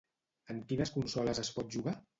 En 0.53 0.63
quines 0.71 0.95
consoles 0.97 1.45
es 1.47 1.57
pot 1.61 1.75
jugar? 1.79 1.99